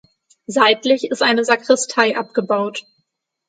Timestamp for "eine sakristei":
1.21-2.17